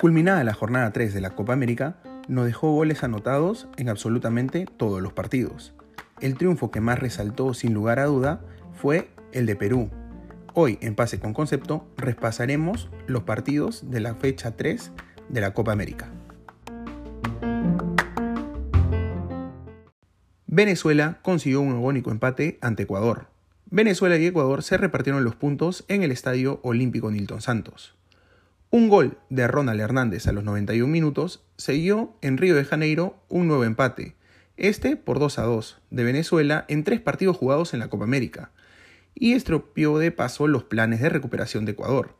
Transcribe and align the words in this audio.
Culminada 0.00 0.42
la 0.44 0.54
jornada 0.54 0.92
3 0.92 1.12
de 1.12 1.20
la 1.20 1.30
Copa 1.30 1.52
América, 1.52 1.98
nos 2.26 2.46
dejó 2.46 2.72
goles 2.72 3.04
anotados 3.04 3.68
en 3.76 3.90
absolutamente 3.90 4.66
todos 4.78 5.02
los 5.02 5.12
partidos. 5.12 5.74
El 6.20 6.38
triunfo 6.38 6.70
que 6.70 6.80
más 6.80 6.98
resaltó 6.98 7.52
sin 7.52 7.74
lugar 7.74 7.98
a 7.98 8.06
duda 8.06 8.40
fue 8.72 9.10
el 9.32 9.46
de 9.46 9.56
Perú. 9.56 9.90
Hoy 10.54 10.78
en 10.80 10.94
Pase 10.94 11.20
con 11.20 11.34
Concepto 11.34 11.86
repasaremos 11.96 12.88
los 13.06 13.24
partidos 13.24 13.90
de 13.90 14.00
la 14.00 14.14
fecha 14.14 14.56
3 14.56 14.90
de 15.28 15.40
la 15.40 15.52
Copa 15.52 15.72
América. 15.72 16.08
Venezuela 20.46 21.20
consiguió 21.22 21.60
un 21.60 21.74
agónico 21.74 22.10
empate 22.10 22.58
ante 22.60 22.82
Ecuador. 22.82 23.29
Venezuela 23.72 24.16
y 24.16 24.26
Ecuador 24.26 24.64
se 24.64 24.76
repartieron 24.76 25.22
los 25.22 25.36
puntos 25.36 25.84
en 25.86 26.02
el 26.02 26.10
Estadio 26.10 26.58
Olímpico 26.64 27.08
Nilton 27.12 27.40
Santos. 27.40 27.94
Un 28.70 28.88
gol 28.88 29.18
de 29.28 29.46
Ronald 29.46 29.80
Hernández 29.80 30.26
a 30.26 30.32
los 30.32 30.42
91 30.42 30.90
minutos 30.90 31.44
siguió 31.56 32.16
en 32.20 32.36
Río 32.36 32.56
de 32.56 32.64
Janeiro 32.64 33.22
un 33.28 33.46
nuevo 33.46 33.62
empate, 33.62 34.16
este 34.56 34.96
por 34.96 35.20
2 35.20 35.38
a 35.38 35.42
2, 35.42 35.78
de 35.90 36.02
Venezuela 36.02 36.64
en 36.66 36.82
tres 36.82 37.00
partidos 37.00 37.36
jugados 37.36 37.72
en 37.72 37.78
la 37.78 37.88
Copa 37.88 38.02
América, 38.02 38.50
y 39.14 39.34
estropeó 39.34 40.00
de 40.00 40.10
paso 40.10 40.48
los 40.48 40.64
planes 40.64 41.00
de 41.00 41.08
recuperación 41.08 41.64
de 41.64 41.72
Ecuador, 41.72 42.16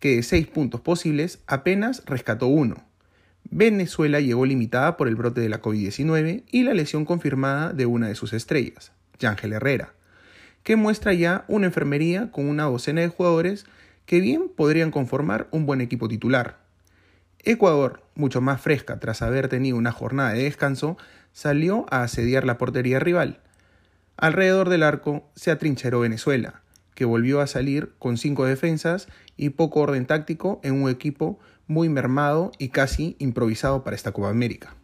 que 0.00 0.16
de 0.16 0.24
seis 0.24 0.48
puntos 0.48 0.80
posibles 0.80 1.38
apenas 1.46 2.02
rescató 2.06 2.48
uno. 2.48 2.84
Venezuela 3.44 4.18
llegó 4.18 4.46
limitada 4.46 4.96
por 4.96 5.06
el 5.06 5.14
brote 5.14 5.40
de 5.40 5.48
la 5.48 5.62
COVID-19 5.62 6.42
y 6.50 6.64
la 6.64 6.74
lesión 6.74 7.04
confirmada 7.04 7.72
de 7.72 7.86
una 7.86 8.08
de 8.08 8.16
sus 8.16 8.32
estrellas, 8.32 8.90
Yángel 9.20 9.52
Herrera, 9.52 9.94
que 10.68 10.76
muestra 10.76 11.14
ya 11.14 11.46
una 11.48 11.64
enfermería 11.64 12.30
con 12.30 12.46
una 12.46 12.64
docena 12.64 13.00
de 13.00 13.08
jugadores 13.08 13.64
que 14.04 14.20
bien 14.20 14.50
podrían 14.54 14.90
conformar 14.90 15.48
un 15.50 15.64
buen 15.64 15.80
equipo 15.80 16.08
titular. 16.08 16.58
Ecuador, 17.38 18.02
mucho 18.14 18.42
más 18.42 18.60
fresca 18.60 19.00
tras 19.00 19.22
haber 19.22 19.48
tenido 19.48 19.78
una 19.78 19.92
jornada 19.92 20.34
de 20.34 20.42
descanso, 20.42 20.98
salió 21.32 21.86
a 21.88 22.02
asediar 22.02 22.44
la 22.44 22.58
portería 22.58 23.00
rival. 23.00 23.40
Alrededor 24.18 24.68
del 24.68 24.82
arco 24.82 25.30
se 25.34 25.50
atrincheró 25.50 26.00
Venezuela, 26.00 26.60
que 26.94 27.06
volvió 27.06 27.40
a 27.40 27.46
salir 27.46 27.94
con 27.98 28.18
cinco 28.18 28.44
defensas 28.44 29.08
y 29.38 29.48
poco 29.48 29.80
orden 29.80 30.04
táctico 30.04 30.60
en 30.62 30.82
un 30.82 30.90
equipo 30.90 31.38
muy 31.66 31.88
mermado 31.88 32.52
y 32.58 32.68
casi 32.68 33.16
improvisado 33.18 33.84
para 33.84 33.96
esta 33.96 34.12
Copa 34.12 34.28
América. 34.28 34.76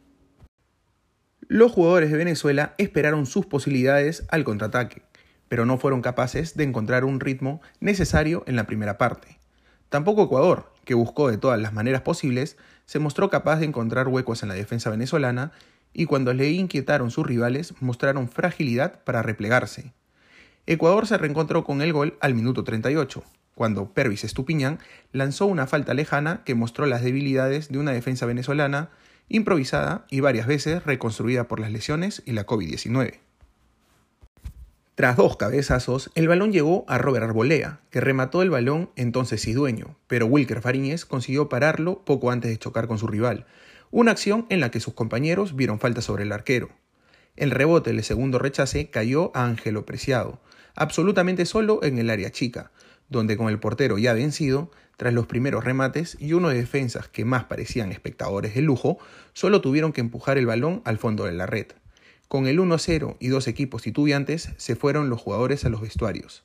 Los 1.47 1.73
jugadores 1.73 2.11
de 2.11 2.17
Venezuela 2.17 2.75
esperaron 2.79 3.27
sus 3.27 3.45
posibilidades 3.45 4.25
al 4.31 4.45
contraataque, 4.45 5.03
pero 5.55 5.67
no 5.67 5.79
fueron 5.79 6.03
capaces 6.03 6.57
de 6.57 6.65
encontrar 6.65 7.05
un 7.05 7.21
ritmo 7.21 7.63
necesario 7.79 8.43
en 8.49 8.57
la 8.57 8.67
primera 8.67 8.99
parte. 8.99 9.39
Tampoco 9.89 10.25
Ecuador, 10.25 10.73
que 10.85 10.95
buscó 10.95 11.31
de 11.31 11.39
todas 11.39 11.61
las 11.61 11.73
maneras 11.73 12.03
posibles, 12.03 12.57
se 12.87 12.99
mostró 12.99 13.31
capaz 13.31 13.61
de 13.61 13.67
encontrar 13.67 14.09
huecos 14.09 14.43
en 14.43 14.49
la 14.49 14.57
defensa 14.57 14.91
venezolana 14.91 15.53
y 15.93 16.07
cuando 16.07 16.35
le 16.35 16.51
inquietaron 16.51 17.13
sus 17.13 17.25
rivales 17.25 17.73
mostraron 17.79 18.29
fragilidad 18.29 19.05
para 19.05 19.23
replegarse. 19.23 19.93
Ecuador 20.67 21.07
se 21.07 21.19
reencontró 21.19 21.63
con 21.63 21.83
el 21.83 21.93
gol 21.93 22.19
al 22.21 22.35
minuto 22.35 22.65
38, 22.65 23.23
cuando 23.55 23.95
Pervis 23.95 24.25
Estupiñán 24.25 24.81
lanzó 25.13 25.47
una 25.47 25.69
falta 25.69 25.95
lejana 25.95 26.43
que 26.43 26.57
mostró 26.57 26.85
las 26.87 27.05
debilidades 27.05 27.69
de 27.69 27.79
una 27.79 27.93
defensa 27.93 28.27
venezolana 28.27 28.91
improvisada 29.29 30.05
y 30.11 30.19
varias 30.19 30.49
veces 30.49 30.85
reconstruida 30.85 31.47
por 31.47 31.61
las 31.61 31.71
lesiones 31.71 32.25
y 32.27 32.33
la 32.33 32.45
COVID-19. 32.45 33.21
Tras 34.95 35.17
dos 35.17 35.37
cabezazos, 35.37 36.12
el 36.14 36.28
balón 36.28 36.53
llegó 36.53 36.84
a 36.87 36.98
Robert 36.98 37.25
Arbolea, 37.25 37.81
que 37.91 38.00
remató 38.00 38.42
el 38.42 38.50
balón 38.50 38.91
entonces 38.95 39.45
y 39.48 39.53
dueño, 39.53 39.97
pero 40.06 40.27
Wilker 40.27 40.61
Fariñez 40.61 41.05
consiguió 41.05 41.48
pararlo 41.48 42.05
poco 42.05 42.31
antes 42.31 42.53
de 42.53 42.59
chocar 42.59 42.86
con 42.86 42.98
su 42.98 43.09
rival, 43.09 43.45
una 43.91 44.12
acción 44.12 44.47
en 44.51 44.61
la 44.61 44.70
que 44.70 44.78
sus 44.78 44.95
compañeros 44.95 45.57
vieron 45.57 45.80
falta 45.80 46.01
sobre 46.01 46.23
el 46.23 46.30
arquero. 46.30 46.69
El 47.35 47.51
rebote 47.51 47.91
del 47.91 48.05
segundo 48.05 48.39
rechace 48.39 48.89
cayó 48.89 49.33
a 49.35 49.45
Ángelo 49.46 49.85
Preciado, 49.85 50.41
absolutamente 50.77 51.45
solo 51.45 51.83
en 51.83 51.98
el 51.98 52.08
área 52.08 52.30
chica, 52.30 52.70
donde 53.08 53.36
con 53.36 53.48
el 53.48 53.58
portero 53.58 53.98
ya 53.98 54.13
vencido, 54.13 54.70
tras 54.96 55.13
los 55.13 55.27
primeros 55.27 55.64
remates 55.64 56.17
y 56.20 56.35
uno 56.35 56.51
de 56.51 56.58
defensas 56.58 57.08
que 57.08 57.24
más 57.24 57.46
parecían 57.46 57.90
espectadores 57.90 58.55
de 58.55 58.63
lujo, 58.63 58.98
solo 59.33 59.61
tuvieron 59.61 59.92
que 59.92 60.02
empujar 60.02 60.39
el 60.39 60.46
balón 60.46 60.83
al 60.85 60.98
fondo 60.98 61.24
de 61.24 61.33
la 61.33 61.46
red. 61.46 61.67
Con 62.34 62.48
el 62.48 62.58
1-0 62.58 63.17
y 63.20 63.28
dos 63.28 63.46
equipos 63.46 63.83
titubeantes, 63.83 64.55
se 64.56 64.74
fueron 64.74 65.08
los 65.08 65.20
jugadores 65.20 65.64
a 65.64 65.68
los 65.68 65.80
vestuarios. 65.80 66.42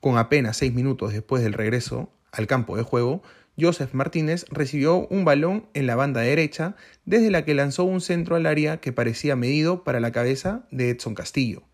Con 0.00 0.16
apenas 0.16 0.56
seis 0.56 0.72
minutos 0.72 1.12
después 1.12 1.42
del 1.42 1.52
regreso 1.52 2.10
al 2.32 2.46
campo 2.46 2.74
de 2.74 2.84
juego, 2.84 3.22
Joseph 3.60 3.92
Martínez 3.92 4.46
recibió 4.48 5.06
un 5.08 5.26
balón 5.26 5.66
en 5.74 5.86
la 5.86 5.94
banda 5.94 6.22
derecha, 6.22 6.74
desde 7.04 7.30
la 7.30 7.44
que 7.44 7.52
lanzó 7.52 7.84
un 7.84 8.00
centro 8.00 8.34
al 8.34 8.46
área 8.46 8.78
que 8.78 8.92
parecía 8.94 9.36
medido 9.36 9.84
para 9.84 10.00
la 10.00 10.10
cabeza 10.10 10.64
de 10.70 10.88
Edson 10.88 11.14
Castillo. 11.14 11.64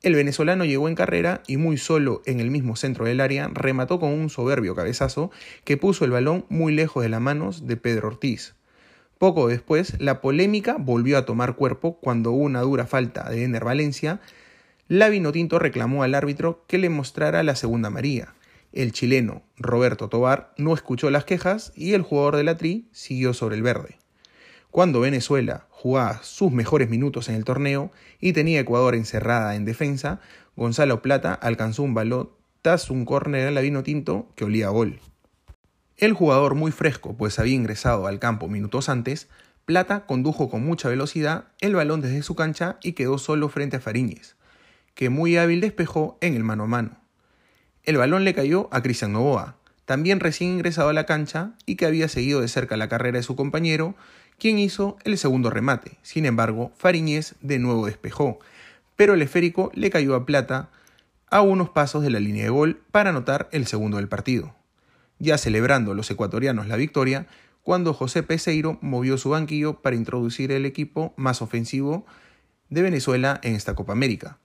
El 0.00 0.14
venezolano 0.14 0.64
llegó 0.64 0.88
en 0.88 0.94
carrera 0.94 1.42
y 1.48 1.56
muy 1.56 1.78
solo 1.78 2.22
en 2.26 2.38
el 2.38 2.52
mismo 2.52 2.76
centro 2.76 3.06
del 3.06 3.20
área 3.20 3.50
remató 3.52 3.98
con 3.98 4.10
un 4.10 4.30
soberbio 4.30 4.76
cabezazo 4.76 5.32
que 5.64 5.76
puso 5.76 6.04
el 6.04 6.12
balón 6.12 6.46
muy 6.48 6.72
lejos 6.72 7.02
de 7.02 7.08
las 7.08 7.20
manos 7.20 7.66
de 7.66 7.76
Pedro 7.76 8.06
Ortiz. 8.06 8.54
Poco 9.22 9.46
después, 9.46 9.94
la 10.00 10.20
polémica 10.20 10.74
volvió 10.80 11.16
a 11.16 11.24
tomar 11.24 11.54
cuerpo 11.54 11.96
cuando 12.00 12.32
una 12.32 12.60
dura 12.62 12.88
falta 12.88 13.30
de 13.30 13.44
Ener 13.44 13.64
Valencia. 13.64 14.18
La 14.88 15.10
Vinotinto 15.10 15.60
reclamó 15.60 16.02
al 16.02 16.16
árbitro 16.16 16.64
que 16.66 16.76
le 16.76 16.88
mostrara 16.88 17.44
la 17.44 17.54
segunda 17.54 17.88
María. 17.88 18.34
El 18.72 18.90
chileno 18.90 19.44
Roberto 19.58 20.08
Tobar 20.08 20.52
no 20.58 20.74
escuchó 20.74 21.08
las 21.08 21.24
quejas 21.24 21.72
y 21.76 21.92
el 21.92 22.02
jugador 22.02 22.34
de 22.34 22.42
la 22.42 22.56
Tri 22.56 22.88
siguió 22.90 23.32
sobre 23.32 23.54
el 23.54 23.62
verde. 23.62 23.96
Cuando 24.72 24.98
Venezuela 24.98 25.68
jugaba 25.70 26.20
sus 26.24 26.50
mejores 26.50 26.90
minutos 26.90 27.28
en 27.28 27.36
el 27.36 27.44
torneo 27.44 27.92
y 28.18 28.32
tenía 28.32 28.58
Ecuador 28.58 28.96
encerrada 28.96 29.54
en 29.54 29.64
defensa, 29.64 30.18
Gonzalo 30.56 31.00
Plata 31.00 31.32
alcanzó 31.32 31.84
un 31.84 31.94
balón 31.94 32.30
tras 32.60 32.90
un 32.90 33.04
córner 33.04 33.46
al 33.46 33.62
vino 33.62 33.84
tinto 33.84 34.32
que 34.34 34.46
olía 34.46 34.66
a 34.66 34.70
gol. 34.70 34.98
El 36.02 36.14
jugador 36.14 36.56
muy 36.56 36.72
fresco, 36.72 37.16
pues 37.16 37.38
había 37.38 37.54
ingresado 37.54 38.08
al 38.08 38.18
campo 38.18 38.48
minutos 38.48 38.88
antes, 38.88 39.28
Plata 39.64 40.04
condujo 40.04 40.50
con 40.50 40.64
mucha 40.64 40.88
velocidad 40.88 41.44
el 41.60 41.76
balón 41.76 42.00
desde 42.00 42.24
su 42.24 42.34
cancha 42.34 42.76
y 42.82 42.94
quedó 42.94 43.18
solo 43.18 43.48
frente 43.48 43.76
a 43.76 43.80
Fariñez, 43.80 44.34
que 44.96 45.10
muy 45.10 45.36
hábil 45.36 45.60
despejó 45.60 46.18
en 46.20 46.34
el 46.34 46.42
mano 46.42 46.64
a 46.64 46.66
mano. 46.66 46.98
El 47.84 47.98
balón 47.98 48.24
le 48.24 48.34
cayó 48.34 48.68
a 48.72 48.82
Cristian 48.82 49.12
Novoa, 49.12 49.54
también 49.84 50.18
recién 50.18 50.50
ingresado 50.50 50.88
a 50.88 50.92
la 50.92 51.06
cancha 51.06 51.52
y 51.66 51.76
que 51.76 51.86
había 51.86 52.08
seguido 52.08 52.40
de 52.40 52.48
cerca 52.48 52.76
la 52.76 52.88
carrera 52.88 53.18
de 53.18 53.22
su 53.22 53.36
compañero, 53.36 53.94
quien 54.38 54.58
hizo 54.58 54.98
el 55.04 55.16
segundo 55.18 55.50
remate. 55.50 55.98
Sin 56.02 56.26
embargo, 56.26 56.72
Fariñez 56.76 57.36
de 57.42 57.60
nuevo 57.60 57.86
despejó, 57.86 58.40
pero 58.96 59.14
el 59.14 59.22
esférico 59.22 59.70
le 59.72 59.90
cayó 59.90 60.16
a 60.16 60.26
Plata 60.26 60.68
a 61.30 61.42
unos 61.42 61.70
pasos 61.70 62.02
de 62.02 62.10
la 62.10 62.18
línea 62.18 62.42
de 62.42 62.50
gol 62.50 62.82
para 62.90 63.10
anotar 63.10 63.48
el 63.52 63.68
segundo 63.68 63.98
del 63.98 64.08
partido 64.08 64.56
ya 65.22 65.38
celebrando 65.38 65.94
los 65.94 66.10
ecuatorianos 66.10 66.66
la 66.66 66.74
victoria, 66.74 67.28
cuando 67.62 67.94
José 67.94 68.24
Peseiro 68.24 68.78
movió 68.80 69.16
su 69.16 69.30
banquillo 69.30 69.80
para 69.80 69.94
introducir 69.94 70.50
el 70.50 70.66
equipo 70.66 71.14
más 71.16 71.42
ofensivo 71.42 72.04
de 72.70 72.82
Venezuela 72.82 73.38
en 73.44 73.54
esta 73.54 73.76
Copa 73.76 73.92
América. 73.92 74.38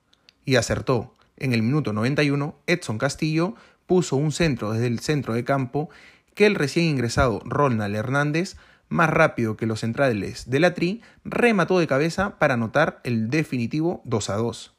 Y 0.46 0.56
acertó. 0.56 1.16
En 1.36 1.54
el 1.54 1.64
minuto 1.64 1.94
91, 1.94 2.56
Edson 2.68 3.00
Castillo 3.00 3.56
puso 3.88 4.18
un 4.18 4.32
centro 4.32 4.72
desde 4.72 4.86
el 4.86 5.00
centro 5.00 5.34
de 5.34 5.44
campo 5.44 5.90
que 6.36 6.46
el 6.46 6.54
recién 6.54 6.86
ingresado 6.86 7.42
Ronald 7.44 7.96
Hernández, 7.96 8.56
más 8.88 9.10
rápido 9.10 9.58
que 9.58 9.66
los 9.66 9.80
centrales 9.80 10.48
de 10.48 10.60
la 10.60 10.76
Tri, 10.76 11.02
remató 11.26 11.80
de 11.80 11.88
cabeza 11.88 12.38
para 12.38 12.54
anotar 12.54 13.02
el 13.04 13.32
definitivo 13.32 14.02
2 14.06 14.30
a 14.30 14.36
2. 14.36 14.74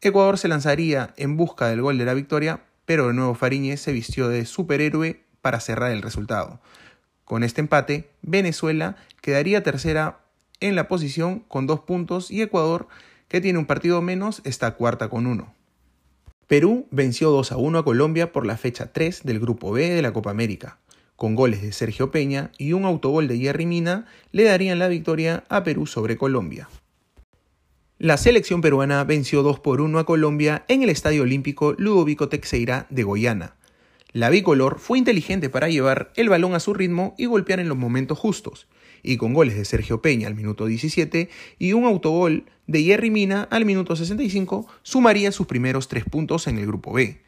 Ecuador 0.00 0.38
se 0.38 0.48
lanzaría 0.48 1.12
en 1.18 1.36
busca 1.36 1.68
del 1.68 1.82
gol 1.82 1.98
de 1.98 2.06
la 2.06 2.14
victoria, 2.14 2.60
pero 2.90 3.06
de 3.06 3.14
nuevo 3.14 3.36
Fariñez 3.36 3.80
se 3.80 3.92
vistió 3.92 4.28
de 4.28 4.44
superhéroe 4.44 5.22
para 5.42 5.60
cerrar 5.60 5.92
el 5.92 6.02
resultado. 6.02 6.58
Con 7.24 7.44
este 7.44 7.60
empate, 7.60 8.10
Venezuela 8.20 8.96
quedaría 9.20 9.62
tercera 9.62 10.18
en 10.58 10.74
la 10.74 10.88
posición 10.88 11.38
con 11.46 11.68
dos 11.68 11.78
puntos 11.78 12.32
y 12.32 12.42
Ecuador, 12.42 12.88
que 13.28 13.40
tiene 13.40 13.60
un 13.60 13.66
partido 13.66 14.02
menos, 14.02 14.42
está 14.42 14.72
cuarta 14.72 15.08
con 15.08 15.28
uno. 15.28 15.54
Perú 16.48 16.88
venció 16.90 17.30
2 17.30 17.52
a 17.52 17.58
1 17.58 17.78
a 17.78 17.84
Colombia 17.84 18.32
por 18.32 18.44
la 18.44 18.56
fecha 18.56 18.92
3 18.92 19.22
del 19.22 19.38
Grupo 19.38 19.70
B 19.70 19.88
de 19.88 20.02
la 20.02 20.12
Copa 20.12 20.32
América. 20.32 20.78
Con 21.14 21.36
goles 21.36 21.62
de 21.62 21.70
Sergio 21.70 22.10
Peña 22.10 22.50
y 22.58 22.72
un 22.72 22.84
autogol 22.84 23.28
de 23.28 23.38
Jerry 23.38 23.66
Mina 23.66 24.06
le 24.32 24.42
darían 24.42 24.80
la 24.80 24.88
victoria 24.88 25.44
a 25.48 25.62
Perú 25.62 25.86
sobre 25.86 26.16
Colombia. 26.16 26.68
La 28.02 28.16
selección 28.16 28.62
peruana 28.62 29.04
venció 29.04 29.42
2 29.42 29.60
por 29.60 29.82
1 29.82 29.98
a 29.98 30.06
Colombia 30.06 30.64
en 30.68 30.82
el 30.82 30.88
Estadio 30.88 31.20
Olímpico 31.20 31.74
Ludovico 31.76 32.30
Teixeira 32.30 32.86
de 32.88 33.02
Goiânia. 33.02 33.56
La 34.12 34.30
bicolor 34.30 34.78
fue 34.78 34.96
inteligente 34.96 35.50
para 35.50 35.68
llevar 35.68 36.10
el 36.16 36.30
balón 36.30 36.54
a 36.54 36.60
su 36.60 36.72
ritmo 36.72 37.14
y 37.18 37.26
golpear 37.26 37.60
en 37.60 37.68
los 37.68 37.76
momentos 37.76 38.18
justos, 38.18 38.68
y 39.02 39.18
con 39.18 39.34
goles 39.34 39.54
de 39.54 39.66
Sergio 39.66 40.00
Peña 40.00 40.28
al 40.28 40.34
minuto 40.34 40.64
17 40.64 41.28
y 41.58 41.74
un 41.74 41.84
autogol 41.84 42.46
de 42.66 42.82
Jerry 42.84 43.10
Mina 43.10 43.46
al 43.50 43.66
minuto 43.66 43.94
65 43.94 44.66
sumaría 44.82 45.30
sus 45.30 45.46
primeros 45.46 45.88
tres 45.88 46.04
puntos 46.04 46.46
en 46.46 46.56
el 46.56 46.66
grupo 46.66 46.94
B. 46.94 47.20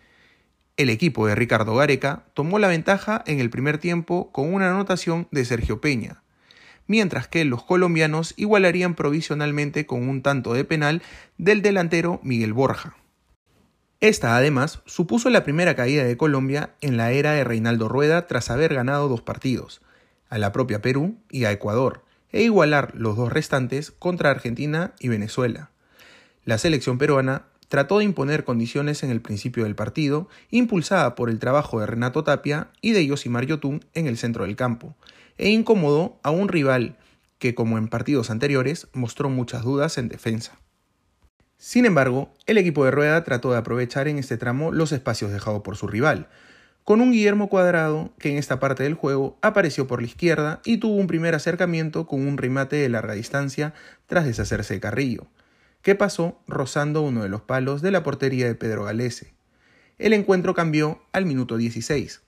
El 0.78 0.88
equipo 0.88 1.26
de 1.26 1.34
Ricardo 1.34 1.74
Gareca 1.74 2.24
tomó 2.32 2.58
la 2.58 2.68
ventaja 2.68 3.22
en 3.26 3.40
el 3.40 3.50
primer 3.50 3.76
tiempo 3.76 4.32
con 4.32 4.54
una 4.54 4.70
anotación 4.70 5.28
de 5.32 5.44
Sergio 5.44 5.82
Peña, 5.82 6.21
mientras 6.92 7.26
que 7.26 7.46
los 7.46 7.64
colombianos 7.64 8.34
igualarían 8.36 8.94
provisionalmente 8.94 9.86
con 9.86 10.06
un 10.06 10.20
tanto 10.20 10.52
de 10.52 10.66
penal 10.66 11.00
del 11.38 11.62
delantero 11.62 12.20
Miguel 12.22 12.52
Borja. 12.52 12.98
Esta, 14.00 14.36
además, 14.36 14.82
supuso 14.84 15.30
la 15.30 15.42
primera 15.42 15.74
caída 15.74 16.04
de 16.04 16.18
Colombia 16.18 16.74
en 16.82 16.98
la 16.98 17.12
era 17.12 17.32
de 17.32 17.44
Reinaldo 17.44 17.88
Rueda 17.88 18.26
tras 18.26 18.50
haber 18.50 18.74
ganado 18.74 19.08
dos 19.08 19.22
partidos, 19.22 19.80
a 20.28 20.36
la 20.36 20.52
propia 20.52 20.82
Perú 20.82 21.16
y 21.30 21.46
a 21.46 21.52
Ecuador, 21.52 22.04
e 22.30 22.42
igualar 22.42 22.92
los 22.94 23.16
dos 23.16 23.32
restantes 23.32 23.90
contra 23.90 24.28
Argentina 24.28 24.92
y 25.00 25.08
Venezuela. 25.08 25.70
La 26.44 26.58
selección 26.58 26.98
peruana 26.98 27.46
trató 27.68 28.00
de 28.00 28.04
imponer 28.04 28.44
condiciones 28.44 29.02
en 29.02 29.08
el 29.08 29.22
principio 29.22 29.64
del 29.64 29.76
partido, 29.76 30.28
impulsada 30.50 31.14
por 31.14 31.30
el 31.30 31.38
trabajo 31.38 31.80
de 31.80 31.86
Renato 31.86 32.22
Tapia 32.22 32.68
y 32.82 32.92
de 32.92 33.06
Yosimar 33.06 33.46
Yotun 33.46 33.82
en 33.94 34.06
el 34.06 34.18
centro 34.18 34.44
del 34.44 34.56
campo, 34.56 34.94
e 35.38 35.50
incomodó 35.50 36.18
a 36.22 36.30
un 36.30 36.48
rival 36.48 36.96
que, 37.38 37.54
como 37.54 37.78
en 37.78 37.88
partidos 37.88 38.30
anteriores, 38.30 38.88
mostró 38.92 39.28
muchas 39.28 39.62
dudas 39.62 39.98
en 39.98 40.08
defensa. 40.08 40.58
Sin 41.56 41.86
embargo, 41.86 42.32
el 42.46 42.58
equipo 42.58 42.84
de 42.84 42.90
Rueda 42.90 43.22
trató 43.24 43.52
de 43.52 43.58
aprovechar 43.58 44.08
en 44.08 44.18
este 44.18 44.36
tramo 44.36 44.72
los 44.72 44.92
espacios 44.92 45.30
dejados 45.30 45.62
por 45.62 45.76
su 45.76 45.86
rival, 45.86 46.28
con 46.84 47.00
un 47.00 47.12
Guillermo 47.12 47.48
Cuadrado 47.48 48.12
que 48.18 48.30
en 48.30 48.38
esta 48.38 48.58
parte 48.58 48.82
del 48.82 48.94
juego 48.94 49.38
apareció 49.42 49.86
por 49.86 50.00
la 50.00 50.08
izquierda 50.08 50.60
y 50.64 50.78
tuvo 50.78 50.96
un 50.96 51.06
primer 51.06 51.34
acercamiento 51.34 52.06
con 52.06 52.26
un 52.26 52.36
remate 52.36 52.76
de 52.76 52.88
larga 52.88 53.14
distancia 53.14 53.74
tras 54.06 54.24
deshacerse 54.24 54.74
de 54.74 54.80
Carrillo, 54.80 55.28
que 55.82 55.94
pasó 55.94 56.40
rozando 56.48 57.02
uno 57.02 57.22
de 57.22 57.28
los 57.28 57.42
palos 57.42 57.82
de 57.82 57.90
la 57.90 58.02
portería 58.02 58.46
de 58.46 58.54
Pedro 58.54 58.84
Galese. 58.84 59.32
El 59.98 60.12
encuentro 60.12 60.54
cambió 60.54 61.02
al 61.12 61.26
minuto 61.26 61.56
16, 61.56 62.22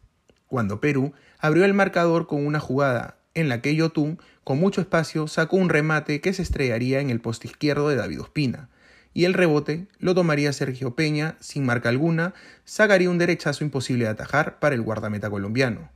cuando 0.47 0.81
Perú 0.81 1.13
abrió 1.45 1.67
el 1.67 1.75
marcador 1.75 2.27
con 2.27 2.47
una 2.47 2.59
jugada 2.59 3.19
en 3.35 3.51
la 3.51 3.61
que 3.61 3.77
Yotun, 3.77 4.19
con 4.45 4.59
mucho 4.59 4.81
espacio, 4.81 5.29
sacó 5.29 5.59
un 5.59 5.69
remate 5.69 6.23
que 6.23 6.33
se 6.33 6.41
estrellaría 6.41 7.01
en 7.01 7.11
el 7.11 7.21
poste 7.21 7.49
izquierdo 7.49 7.91
de 7.91 7.97
David 7.97 8.23
Ospina, 8.23 8.71
y 9.13 9.27
el 9.27 9.35
rebote 9.35 9.87
lo 9.99 10.15
tomaría 10.15 10.55
Sergio 10.55 10.95
Peña 10.95 11.37
sin 11.41 11.67
marca 11.67 11.91
alguna, 11.91 12.33
sacaría 12.65 13.11
un 13.11 13.19
derechazo 13.19 13.63
imposible 13.63 14.05
de 14.05 14.11
atajar 14.13 14.59
para 14.59 14.75
el 14.75 14.81
guardameta 14.81 15.29
colombiano. 15.29 15.91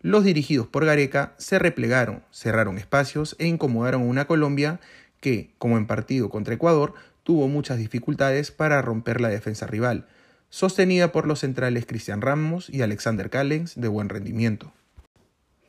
Los 0.00 0.24
dirigidos 0.24 0.66
por 0.66 0.86
Gareca 0.86 1.34
se 1.36 1.58
replegaron, 1.58 2.22
cerraron 2.32 2.78
espacios 2.78 3.36
e 3.38 3.46
incomodaron 3.46 4.00
a 4.00 4.06
una 4.06 4.26
Colombia 4.26 4.80
que, 5.20 5.50
como 5.58 5.76
en 5.76 5.86
partido 5.86 6.30
contra 6.30 6.54
Ecuador, 6.54 6.94
tuvo 7.24 7.46
muchas 7.46 7.76
dificultades 7.76 8.52
para 8.52 8.80
romper 8.80 9.20
la 9.20 9.28
defensa 9.28 9.66
rival, 9.66 10.06
sostenida 10.50 11.12
por 11.12 11.26
los 11.26 11.40
centrales 11.40 11.86
Cristian 11.86 12.20
Ramos 12.20 12.68
y 12.70 12.82
Alexander 12.82 13.30
Callens 13.30 13.74
de 13.80 13.88
buen 13.88 14.08
rendimiento. 14.08 14.72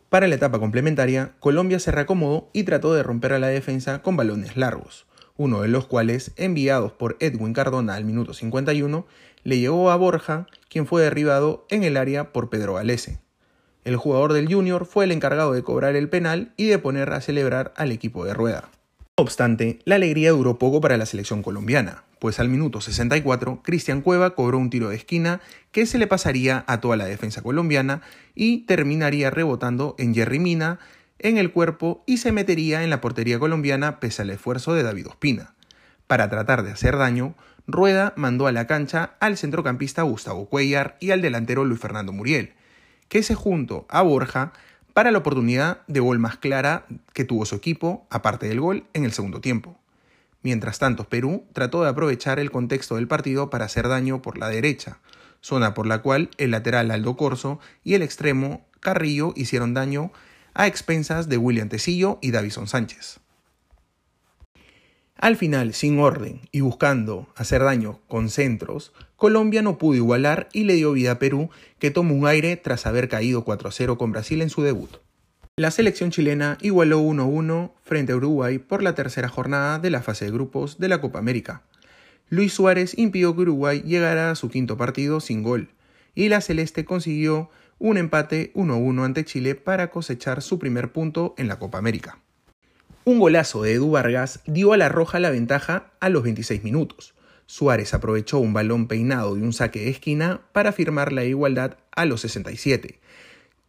Para 0.10 0.28
la 0.28 0.36
etapa 0.36 0.60
complementaria, 0.60 1.34
Colombia 1.40 1.80
se 1.80 1.92
reacomodó 1.92 2.50
y 2.54 2.64
trató 2.64 2.94
de 2.94 3.04
romper 3.04 3.34
a 3.34 3.40
la 3.40 3.48
defensa 3.48 4.02
con 4.02 4.16
balones 4.16 4.56
largos 4.56 5.08
uno 5.38 5.62
de 5.62 5.68
los 5.68 5.86
cuales, 5.86 6.32
enviados 6.36 6.92
por 6.92 7.16
Edwin 7.20 7.54
Cardona 7.54 7.96
al 7.96 8.06
minuto 8.06 8.34
51, 8.34 9.06
le 9.44 9.60
llegó 9.60 9.92
a 9.92 9.96
Borja, 9.96 10.48
quien 10.68 10.88
fue 10.88 11.04
derribado 11.04 11.66
en 11.70 11.84
el 11.84 11.96
área 11.96 12.34
por 12.34 12.50
Pedro 12.50 12.74
Galese. 12.74 13.20
El 13.86 13.96
jugador 13.96 14.34
del 14.34 14.52
Junior 14.52 14.86
fue 14.86 15.06
el 15.06 15.12
encargado 15.12 15.54
de 15.54 15.64
cobrar 15.64 15.96
el 15.96 16.10
penal 16.10 16.54
y 16.58 16.66
de 16.66 16.80
poner 16.80 17.14
a 17.14 17.22
celebrar 17.22 17.74
al 17.78 17.92
equipo 17.92 18.26
de 18.26 18.34
rueda. 18.34 18.70
No 19.20 19.24
obstante, 19.24 19.80
la 19.84 19.96
alegría 19.96 20.30
duró 20.30 20.60
poco 20.60 20.80
para 20.80 20.96
la 20.96 21.08
selección 21.08 21.42
colombiana, 21.42 22.04
pues 22.20 22.40
al 22.40 22.50
minuto 22.50 22.82
64 22.82 23.64
Cristian 23.64 24.02
Cueva 24.02 24.36
cobró 24.36 24.60
un 24.60 24.70
tiro 24.70 24.90
de 24.90 24.96
esquina 24.96 25.42
que 25.72 25.88
se 25.88 25.98
le 25.98 26.06
pasaría 26.06 26.64
a 26.68 26.82
toda 26.82 26.98
la 26.98 27.06
defensa 27.06 27.42
colombiana 27.42 28.04
y 28.36 28.60
terminaría 28.68 29.32
rebotando 29.32 29.96
en 29.98 30.14
Jerry 30.14 30.38
Mina, 30.38 30.78
en 31.18 31.40
el 31.40 31.52
cuerpo 31.52 32.04
y 32.06 32.18
se 32.18 32.32
metería 32.32 32.84
en 32.84 32.92
la 32.92 33.02
portería 33.02 33.40
colombiana 33.40 34.00
pese 34.00 34.22
al 34.22 34.30
esfuerzo 34.30 34.76
de 34.76 34.84
David 34.84 35.08
Ospina. 35.08 35.56
Para 36.06 36.30
tratar 36.30 36.62
de 36.62 36.74
hacer 36.74 36.96
daño, 36.96 37.34
Rueda 37.66 38.14
mandó 38.18 38.46
a 38.46 38.52
la 38.52 38.68
cancha 38.68 39.16
al 39.20 39.36
centrocampista 39.36 40.04
Gustavo 40.04 40.46
Cuellar 40.46 40.96
y 41.00 41.10
al 41.10 41.24
delantero 41.24 41.66
Luis 41.66 41.82
Fernando 41.82 42.14
Muriel, 42.14 42.54
que 43.10 43.24
se 43.24 43.34
juntó 43.34 43.88
a 43.90 44.04
Borja 44.04 44.54
para 44.98 45.12
la 45.12 45.20
oportunidad 45.20 45.86
de 45.86 46.00
gol 46.00 46.18
más 46.18 46.38
clara 46.38 46.88
que 47.14 47.24
tuvo 47.24 47.46
su 47.46 47.54
equipo, 47.54 48.08
aparte 48.10 48.48
del 48.48 48.60
gol, 48.60 48.88
en 48.96 49.06
el 49.06 49.12
segundo 49.12 49.42
tiempo. 49.42 49.78
Mientras 50.42 50.80
tanto, 50.80 51.04
Perú 51.04 51.46
trató 51.54 51.84
de 51.84 51.90
aprovechar 51.90 52.40
el 52.40 52.50
contexto 52.50 52.96
del 52.96 53.08
partido 53.08 53.52
para 53.52 53.66
hacer 53.66 53.88
daño 53.90 54.24
por 54.24 54.40
la 54.40 54.50
derecha, 54.50 54.98
zona 55.40 55.76
por 55.76 55.86
la 55.86 56.02
cual 56.02 56.32
el 56.40 56.50
lateral 56.50 56.90
Aldo 56.90 57.16
Corso 57.16 57.60
y 57.84 57.94
el 57.94 58.02
extremo 58.02 58.66
Carrillo 58.80 59.34
hicieron 59.36 59.76
daño 59.76 60.12
a 60.56 60.66
expensas 60.66 61.30
de 61.30 61.38
William 61.38 61.70
Tecillo 61.70 62.18
y 62.24 62.32
Davison 62.32 62.66
Sánchez. 62.66 63.20
Al 65.18 65.36
final, 65.36 65.74
sin 65.74 66.00
orden 66.00 66.42
y 66.52 66.62
buscando 66.62 67.28
hacer 67.36 67.64
daño 67.64 68.00
con 68.08 68.30
centros, 68.30 68.94
Colombia 69.16 69.64
no 69.64 69.80
pudo 69.80 69.96
igualar 69.96 70.48
y 70.54 70.64
le 70.64 70.76
dio 70.76 70.92
vida 70.92 71.14
a 71.14 71.20
Perú, 71.20 71.50
que 71.80 71.90
tomó 71.90 72.14
un 72.14 72.28
aire 72.28 72.56
tras 72.56 72.86
haber 72.86 73.10
caído 73.10 73.44
4-0 73.44 73.98
con 73.98 74.12
Brasil 74.12 74.44
en 74.44 74.52
su 74.52 74.62
debut. 74.62 74.98
La 75.56 75.72
selección 75.72 76.12
chilena 76.12 76.60
igualó 76.62 77.02
1-1 77.02 77.72
frente 77.84 78.14
a 78.14 78.16
Uruguay 78.16 78.60
por 78.60 78.84
la 78.84 78.94
tercera 78.94 79.28
jornada 79.28 79.80
de 79.80 79.90
la 79.90 80.04
fase 80.04 80.26
de 80.26 80.32
grupos 80.32 80.78
de 80.78 80.88
la 80.88 81.02
Copa 81.02 81.18
América. 81.18 81.64
Luis 82.30 82.54
Suárez 82.54 82.96
impidió 82.96 83.36
que 83.36 83.42
Uruguay 83.42 83.82
llegara 83.82 84.30
a 84.30 84.36
su 84.36 84.50
quinto 84.50 84.78
partido 84.78 85.20
sin 85.20 85.42
gol, 85.42 85.70
y 86.14 86.30
la 86.30 86.42
Celeste 86.42 86.86
consiguió 86.86 87.50
un 87.80 87.98
empate 87.98 88.52
1-1 88.54 89.04
ante 89.04 89.26
Chile 89.26 89.56
para 89.56 89.90
cosechar 89.90 90.44
su 90.44 90.60
primer 90.60 90.92
punto 90.92 91.34
en 91.40 91.48
la 91.48 91.58
Copa 91.58 91.80
América. 91.80 92.20
Un 93.08 93.20
golazo 93.20 93.62
de 93.62 93.72
Edu 93.72 93.92
Vargas 93.92 94.42
dio 94.48 94.74
a 94.74 94.78
la 94.78 94.90
Roja 94.90 95.22
la 95.22 95.30
ventaja 95.30 95.94
a 96.02 96.10
los 96.10 96.24
26 96.24 96.62
minutos. 96.66 97.14
Suárez 97.46 97.94
aprovechó 97.94 98.38
un 98.38 98.52
balón 98.52 98.90
peinado 98.90 99.38
y 99.38 99.44
un 99.44 99.54
saque 99.54 99.80
de 99.80 99.90
esquina 99.92 100.42
para 100.52 100.74
firmar 100.74 101.14
la 101.14 101.24
igualdad 101.24 101.78
a 101.94 102.04
los 102.04 102.20
67. 102.20 103.00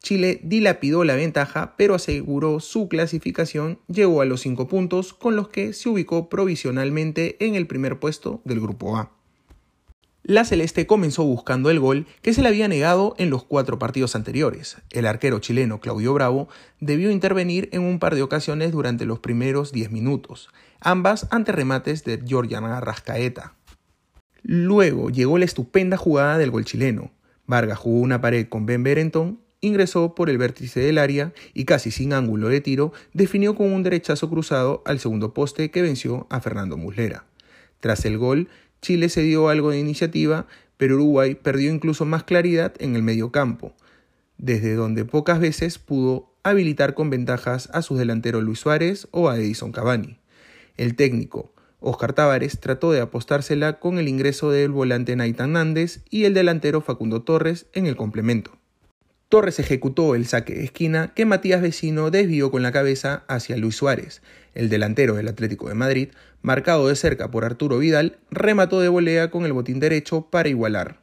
Chile 0.02 0.40
dilapidó 0.42 1.04
la 1.04 1.14
ventaja, 1.14 1.76
pero 1.76 1.94
aseguró 1.94 2.58
su 2.58 2.88
clasificación, 2.88 3.78
llegó 3.86 4.22
a 4.22 4.24
los 4.24 4.40
5 4.40 4.66
puntos, 4.66 5.14
con 5.14 5.36
los 5.36 5.50
que 5.50 5.72
se 5.72 5.88
ubicó 5.88 6.28
provisionalmente 6.28 7.36
en 7.38 7.54
el 7.54 7.68
primer 7.68 8.00
puesto 8.00 8.40
del 8.44 8.58
Grupo 8.58 8.96
A 8.96 9.17
la 10.28 10.44
Celeste 10.44 10.86
comenzó 10.86 11.24
buscando 11.24 11.70
el 11.70 11.80
gol 11.80 12.06
que 12.20 12.34
se 12.34 12.42
le 12.42 12.48
había 12.48 12.68
negado 12.68 13.14
en 13.16 13.30
los 13.30 13.44
cuatro 13.44 13.78
partidos 13.78 14.14
anteriores. 14.14 14.76
El 14.90 15.06
arquero 15.06 15.38
chileno 15.38 15.80
Claudio 15.80 16.12
Bravo 16.12 16.50
debió 16.80 17.10
intervenir 17.10 17.70
en 17.72 17.80
un 17.80 17.98
par 17.98 18.14
de 18.14 18.20
ocasiones 18.20 18.70
durante 18.70 19.06
los 19.06 19.20
primeros 19.20 19.72
10 19.72 19.90
minutos, 19.90 20.50
ambas 20.80 21.28
ante 21.30 21.52
remates 21.52 22.04
de 22.04 22.22
Georgian 22.26 22.64
Arrascaeta. 22.64 23.54
Luego 24.42 25.08
llegó 25.08 25.38
la 25.38 25.46
estupenda 25.46 25.96
jugada 25.96 26.36
del 26.36 26.50
gol 26.50 26.66
chileno. 26.66 27.10
Vargas 27.46 27.78
jugó 27.78 28.00
una 28.00 28.20
pared 28.20 28.48
con 28.50 28.66
Ben 28.66 28.82
Berenton, 28.82 29.40
ingresó 29.62 30.14
por 30.14 30.28
el 30.28 30.36
vértice 30.36 30.80
del 30.80 30.98
área 30.98 31.32
y 31.54 31.64
casi 31.64 31.90
sin 31.90 32.12
ángulo 32.12 32.48
de 32.50 32.60
tiro 32.60 32.92
definió 33.14 33.54
con 33.54 33.72
un 33.72 33.82
derechazo 33.82 34.28
cruzado 34.28 34.82
al 34.84 34.98
segundo 34.98 35.32
poste 35.32 35.70
que 35.70 35.80
venció 35.80 36.26
a 36.28 36.42
Fernando 36.42 36.76
Muslera. 36.76 37.24
Tras 37.80 38.04
el 38.04 38.18
gol, 38.18 38.48
Chile 38.80 39.08
se 39.08 39.22
dio 39.22 39.48
algo 39.48 39.70
de 39.70 39.78
iniciativa, 39.78 40.46
pero 40.76 40.94
Uruguay 40.94 41.34
perdió 41.34 41.72
incluso 41.72 42.04
más 42.04 42.24
claridad 42.24 42.74
en 42.78 42.96
el 42.96 43.02
medio 43.02 43.32
campo, 43.32 43.74
desde 44.36 44.74
donde 44.74 45.04
pocas 45.04 45.40
veces 45.40 45.78
pudo 45.78 46.32
habilitar 46.42 46.94
con 46.94 47.10
ventajas 47.10 47.68
a 47.72 47.82
sus 47.82 47.98
delanteros 47.98 48.42
Luis 48.42 48.60
Suárez 48.60 49.08
o 49.10 49.28
a 49.28 49.36
Edison 49.36 49.72
Cavani. 49.72 50.18
El 50.76 50.94
técnico 50.94 51.52
Oscar 51.80 52.12
Tavares 52.12 52.58
trató 52.58 52.90
de 52.90 53.00
apostársela 53.00 53.78
con 53.78 53.98
el 53.98 54.08
ingreso 54.08 54.50
del 54.50 54.70
volante 54.70 55.14
Naitan 55.14 55.52
Nández 55.52 56.00
y 56.10 56.24
el 56.24 56.34
delantero 56.34 56.80
Facundo 56.80 57.22
Torres 57.22 57.66
en 57.72 57.86
el 57.86 57.96
complemento. 57.96 58.58
Torres 59.28 59.60
ejecutó 59.60 60.14
el 60.14 60.26
saque 60.26 60.54
de 60.54 60.64
esquina 60.64 61.12
que 61.14 61.26
Matías 61.26 61.62
Vecino 61.62 62.10
desvió 62.10 62.50
con 62.50 62.62
la 62.62 62.72
cabeza 62.72 63.24
hacia 63.28 63.56
Luis 63.56 63.76
Suárez. 63.76 64.22
El 64.54 64.68
delantero 64.68 65.14
del 65.14 65.28
Atlético 65.28 65.68
de 65.68 65.74
Madrid, 65.74 66.08
marcado 66.42 66.88
de 66.88 66.96
cerca 66.96 67.30
por 67.30 67.44
Arturo 67.44 67.78
Vidal, 67.78 68.18
remató 68.30 68.80
de 68.80 68.88
volea 68.88 69.30
con 69.30 69.44
el 69.44 69.52
botín 69.52 69.80
derecho 69.80 70.28
para 70.30 70.48
igualar. 70.48 71.00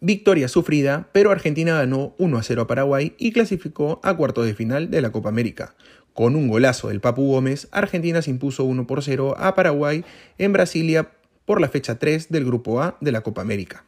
Victoria 0.00 0.48
sufrida, 0.48 1.10
pero 1.12 1.30
Argentina 1.30 1.74
ganó 1.74 2.14
1 2.18 2.38
a 2.38 2.42
0 2.42 2.62
a 2.62 2.66
Paraguay 2.66 3.14
y 3.18 3.32
clasificó 3.32 4.00
a 4.02 4.16
cuartos 4.16 4.46
de 4.46 4.54
final 4.54 4.90
de 4.90 5.02
la 5.02 5.12
Copa 5.12 5.28
América. 5.28 5.74
Con 6.14 6.36
un 6.36 6.48
golazo 6.48 6.88
del 6.88 7.00
Papu 7.00 7.26
Gómez, 7.30 7.68
Argentina 7.70 8.22
se 8.22 8.30
impuso 8.30 8.64
1 8.64 8.86
por 8.86 9.02
0 9.02 9.36
a 9.38 9.54
Paraguay 9.54 10.04
en 10.38 10.52
Brasilia 10.52 11.10
por 11.44 11.60
la 11.60 11.68
fecha 11.68 11.98
3 11.98 12.30
del 12.30 12.44
Grupo 12.44 12.80
A 12.80 12.96
de 13.00 13.12
la 13.12 13.20
Copa 13.20 13.42
América. 13.42 13.84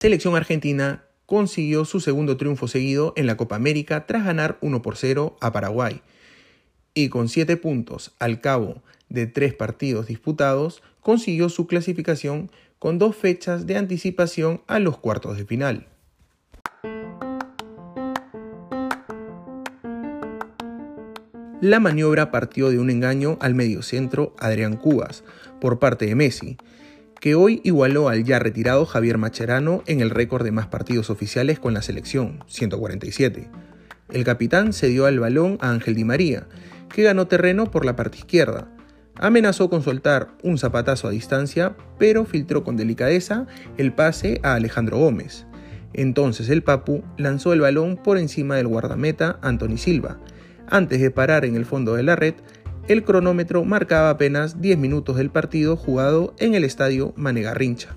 Selección 0.00 0.36
argentina 0.36 1.04
consiguió 1.26 1.84
su 1.84 2.00
segundo 2.00 2.36
triunfo 2.36 2.68
seguido 2.68 3.14
en 3.16 3.26
la 3.26 3.36
Copa 3.36 3.56
América 3.56 4.06
tras 4.06 4.24
ganar 4.24 4.58
1 4.60 4.82
por 4.82 4.96
0 4.96 5.36
a 5.40 5.52
Paraguay. 5.52 6.02
Y 6.94 7.08
con 7.08 7.28
7 7.28 7.56
puntos 7.56 8.14
al 8.20 8.40
cabo 8.40 8.82
de 9.08 9.26
3 9.26 9.54
partidos 9.54 10.06
disputados, 10.06 10.82
consiguió 11.00 11.48
su 11.48 11.66
clasificación 11.66 12.50
con 12.78 12.98
dos 12.98 13.16
fechas 13.16 13.66
de 13.66 13.76
anticipación 13.76 14.62
a 14.66 14.78
los 14.78 14.98
cuartos 14.98 15.36
de 15.36 15.44
final. 15.44 15.88
La 21.60 21.80
maniobra 21.80 22.30
partió 22.30 22.68
de 22.68 22.78
un 22.78 22.90
engaño 22.90 23.38
al 23.40 23.54
mediocentro 23.54 24.36
Adrián 24.38 24.76
Cubas 24.76 25.24
por 25.62 25.78
parte 25.78 26.04
de 26.04 26.14
Messi, 26.14 26.58
que 27.20 27.34
hoy 27.34 27.62
igualó 27.64 28.10
al 28.10 28.22
ya 28.22 28.38
retirado 28.38 28.84
Javier 28.84 29.16
Macherano 29.16 29.82
en 29.86 30.02
el 30.02 30.10
récord 30.10 30.44
de 30.44 30.52
más 30.52 30.66
partidos 30.66 31.08
oficiales 31.08 31.58
con 31.58 31.72
la 31.72 31.80
selección, 31.80 32.44
147. 32.48 33.48
El 34.10 34.24
capitán 34.24 34.74
cedió 34.74 35.08
el 35.08 35.20
balón 35.20 35.56
a 35.62 35.70
Ángel 35.70 35.94
Di 35.94 36.04
María, 36.04 36.46
que 36.94 37.02
ganó 37.02 37.26
terreno 37.26 37.70
por 37.70 37.84
la 37.84 37.96
parte 37.96 38.18
izquierda. 38.18 38.68
Amenazó 39.16 39.68
con 39.68 39.82
soltar 39.82 40.28
un 40.42 40.58
zapatazo 40.58 41.08
a 41.08 41.10
distancia, 41.10 41.76
pero 41.98 42.24
filtró 42.24 42.64
con 42.64 42.76
delicadeza 42.76 43.46
el 43.76 43.92
pase 43.92 44.40
a 44.42 44.54
Alejandro 44.54 44.98
Gómez. 44.98 45.46
Entonces 45.92 46.48
el 46.48 46.62
Papu 46.62 47.04
lanzó 47.16 47.52
el 47.52 47.60
balón 47.60 47.96
por 47.96 48.18
encima 48.18 48.56
del 48.56 48.66
guardameta 48.66 49.38
Anthony 49.42 49.76
Silva, 49.76 50.18
antes 50.66 51.00
de 51.00 51.10
parar 51.10 51.44
en 51.44 51.56
el 51.56 51.66
fondo 51.66 51.94
de 51.94 52.02
la 52.02 52.16
red, 52.16 52.34
el 52.88 53.04
cronómetro 53.04 53.64
marcaba 53.64 54.10
apenas 54.10 54.60
10 54.60 54.78
minutos 54.78 55.16
del 55.16 55.30
partido 55.30 55.76
jugado 55.76 56.34
en 56.38 56.54
el 56.54 56.64
estadio 56.64 57.12
Manegarrincha. 57.16 57.96